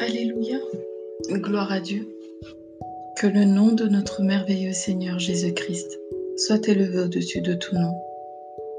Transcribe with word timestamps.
Alléluia. 0.00 0.58
Gloire 1.30 1.70
à 1.70 1.78
Dieu. 1.78 2.08
Que 3.16 3.28
le 3.28 3.44
nom 3.44 3.70
de 3.70 3.86
notre 3.86 4.22
merveilleux 4.22 4.72
Seigneur 4.72 5.20
Jésus-Christ 5.20 6.00
soit 6.36 6.66
élevé 6.66 6.98
au-dessus 6.98 7.40
de 7.40 7.54
tout 7.54 7.76
nom. 7.76 7.94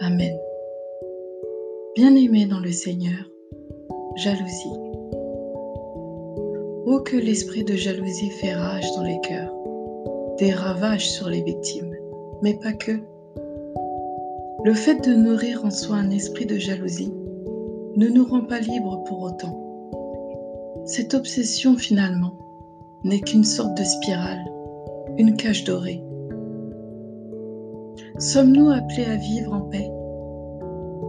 Amen. 0.01 0.37
Bien-aimés 1.95 2.47
dans 2.47 2.59
le 2.59 2.73
Seigneur, 2.73 3.31
jalousie. 4.17 4.73
Oh 6.85 6.99
que 6.99 7.15
l'esprit 7.15 7.63
de 7.63 7.75
jalousie 7.75 8.31
fait 8.41 8.53
rage 8.53 8.91
dans 8.97 9.03
les 9.03 9.21
cœurs, 9.21 9.53
des 10.37 10.51
ravages 10.51 11.09
sur 11.09 11.29
les 11.29 11.43
victimes, 11.43 11.95
mais 12.41 12.55
pas 12.55 12.73
que. 12.73 12.99
Le 14.65 14.73
fait 14.73 14.99
de 15.07 15.15
nourrir 15.15 15.63
en 15.63 15.71
soi 15.71 15.95
un 15.95 16.09
esprit 16.09 16.45
de 16.45 16.57
jalousie 16.57 17.13
ne 17.95 18.09
nous 18.09 18.25
rend 18.25 18.41
pas 18.41 18.59
libres 18.59 19.01
pour 19.05 19.21
autant. 19.21 19.64
Cette 20.85 21.15
obsession 21.15 21.77
finalement 21.77 22.37
n'est 23.03 23.19
qu'une 23.19 23.43
sorte 23.43 23.75
de 23.75 23.83
spirale, 23.83 24.45
une 25.17 25.35
cage 25.35 25.63
dorée. 25.63 26.03
Sommes-nous 28.19 28.69
appelés 28.69 29.05
à 29.05 29.15
vivre 29.15 29.53
en 29.53 29.61
paix? 29.61 29.89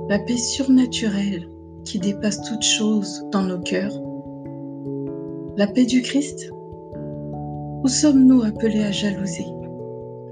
La 0.08 0.18
paix 0.18 0.38
surnaturelle 0.38 1.46
qui 1.84 1.98
dépasse 1.98 2.40
toute 2.40 2.62
chose 2.62 3.22
dans 3.32 3.42
nos 3.42 3.58
cœurs? 3.58 3.92
La 5.58 5.66
paix 5.66 5.84
du 5.84 6.00
Christ? 6.00 6.50
Ou 7.84 7.86
sommes-nous 7.86 8.44
appelés 8.44 8.82
à 8.82 8.92
jalouser, 8.92 9.46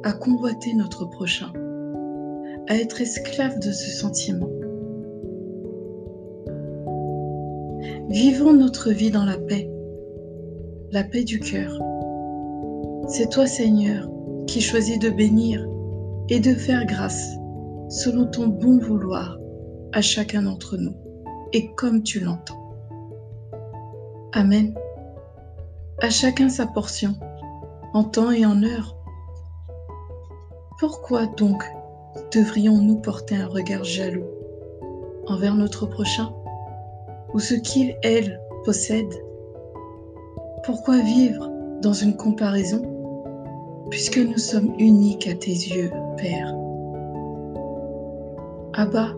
à 0.04 0.14
convoiter 0.14 0.72
notre 0.72 1.04
prochain, 1.04 1.52
à 2.68 2.76
être 2.76 3.02
esclaves 3.02 3.58
de 3.58 3.72
ce 3.72 3.90
sentiment? 3.90 4.48
Vivons 8.10 8.52
notre 8.52 8.90
vie 8.90 9.10
dans 9.10 9.24
la 9.24 9.38
paix, 9.38 9.70
la 10.92 11.04
paix 11.04 11.24
du 11.24 11.40
cœur. 11.40 11.72
C'est 13.08 13.30
toi 13.30 13.46
Seigneur 13.46 14.10
qui 14.46 14.60
choisis 14.60 14.98
de 14.98 15.08
bénir 15.08 15.66
et 16.28 16.38
de 16.38 16.52
faire 16.52 16.84
grâce 16.84 17.30
selon 17.88 18.26
ton 18.26 18.48
bon 18.48 18.78
vouloir 18.78 19.38
à 19.92 20.02
chacun 20.02 20.42
d'entre 20.42 20.76
nous 20.76 20.94
et 21.54 21.72
comme 21.76 22.02
tu 22.02 22.20
l'entends. 22.20 22.76
Amen. 24.34 24.74
À 26.02 26.10
chacun 26.10 26.50
sa 26.50 26.66
portion, 26.66 27.14
en 27.94 28.04
temps 28.04 28.32
et 28.32 28.44
en 28.44 28.62
heure. 28.62 28.98
Pourquoi 30.78 31.24
donc 31.24 31.64
devrions-nous 32.34 32.96
porter 32.96 33.36
un 33.36 33.46
regard 33.46 33.84
jaloux 33.84 34.28
envers 35.26 35.54
notre 35.54 35.86
prochain? 35.86 36.34
Ou 37.34 37.40
ce 37.40 37.54
qu'il, 37.54 37.96
elle, 38.02 38.40
possède. 38.64 39.12
Pourquoi 40.64 40.98
vivre 41.00 41.50
dans 41.82 41.92
une 41.92 42.16
comparaison 42.16 42.80
puisque 43.90 44.18
nous 44.18 44.38
sommes 44.38 44.72
uniques 44.78 45.28
à 45.28 45.34
tes 45.34 45.50
yeux, 45.50 45.90
Père? 46.16 46.54
Abba, 48.72 49.08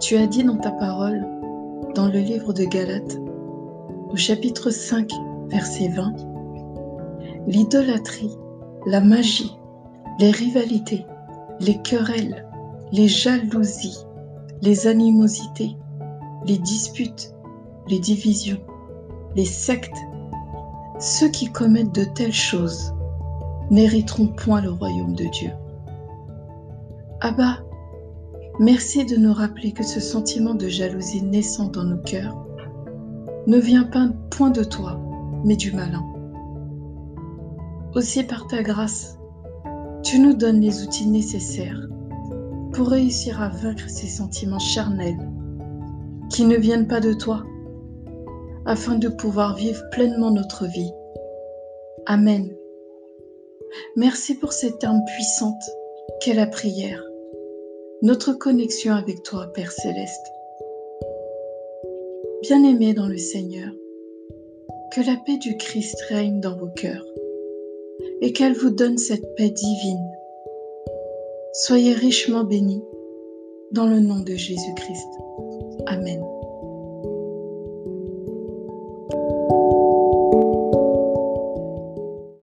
tu 0.00 0.16
as 0.16 0.26
dit 0.26 0.44
dans 0.44 0.56
ta 0.56 0.70
parole, 0.70 1.26
dans 1.94 2.06
le 2.06 2.20
livre 2.20 2.52
de 2.52 2.64
Galates, 2.64 3.18
au 4.10 4.16
chapitre 4.16 4.70
5, 4.70 5.10
verset 5.48 5.88
20, 5.88 6.14
l'idolâtrie, 7.46 8.36
la 8.86 9.00
magie, 9.00 9.58
les 10.20 10.30
rivalités, 10.30 11.04
les 11.60 11.78
querelles, 11.82 12.46
les 12.92 13.08
jalousies, 13.08 14.04
les 14.62 14.86
animosités, 14.86 15.76
les 16.44 16.58
disputes, 16.58 17.34
les 17.88 17.98
divisions, 17.98 18.60
les 19.34 19.44
sectes, 19.44 19.96
ceux 20.98 21.28
qui 21.28 21.50
commettent 21.50 21.94
de 21.94 22.04
telles 22.04 22.32
choses 22.32 22.92
n'hériteront 23.70 24.28
point 24.28 24.60
le 24.60 24.70
royaume 24.70 25.14
de 25.14 25.24
Dieu. 25.24 25.50
Abba, 27.20 27.58
merci 28.58 29.04
de 29.04 29.16
nous 29.16 29.32
rappeler 29.32 29.72
que 29.72 29.84
ce 29.84 30.00
sentiment 30.00 30.54
de 30.54 30.68
jalousie 30.68 31.22
naissant 31.22 31.68
dans 31.68 31.84
nos 31.84 32.02
cœurs 32.02 32.36
ne 33.46 33.58
vient 33.58 33.84
pas 33.84 34.08
point 34.30 34.50
de 34.50 34.64
toi, 34.64 35.00
mais 35.44 35.56
du 35.56 35.72
malin. 35.72 36.04
Aussi 37.94 38.22
par 38.22 38.46
ta 38.46 38.62
grâce, 38.62 39.18
tu 40.02 40.18
nous 40.20 40.34
donnes 40.34 40.60
les 40.60 40.82
outils 40.82 41.06
nécessaires 41.06 41.88
pour 42.72 42.88
réussir 42.88 43.40
à 43.40 43.48
vaincre 43.48 43.88
ces 43.88 44.06
sentiments 44.06 44.58
charnels 44.58 45.28
qui 46.30 46.44
ne 46.44 46.56
viennent 46.56 46.88
pas 46.88 47.00
de 47.00 47.12
toi, 47.12 47.44
afin 48.66 48.96
de 48.96 49.08
pouvoir 49.08 49.56
vivre 49.56 49.82
pleinement 49.90 50.30
notre 50.30 50.66
vie. 50.66 50.92
Amen. 52.06 52.54
Merci 53.96 54.34
pour 54.34 54.52
cette 54.52 54.82
arme 54.84 55.02
puissante 55.06 55.62
qu'est 56.20 56.34
la 56.34 56.46
prière, 56.46 57.02
notre 58.02 58.32
connexion 58.32 58.94
avec 58.94 59.22
toi, 59.22 59.52
Père 59.52 59.72
céleste. 59.72 60.26
Bien-aimés 62.42 62.94
dans 62.94 63.08
le 63.08 63.18
Seigneur, 63.18 63.70
que 64.92 65.00
la 65.00 65.16
paix 65.26 65.36
du 65.38 65.56
Christ 65.56 66.00
règne 66.08 66.40
dans 66.40 66.56
vos 66.56 66.68
cœurs 66.68 67.04
et 68.20 68.32
qu'elle 68.32 68.54
vous 68.54 68.70
donne 68.70 68.98
cette 68.98 69.34
paix 69.34 69.50
divine. 69.50 70.10
Soyez 71.52 71.92
richement 71.92 72.44
bénis 72.44 72.82
dans 73.72 73.86
le 73.86 74.00
nom 74.00 74.20
de 74.20 74.34
Jésus-Christ. 74.34 75.27
Amen. 75.88 76.37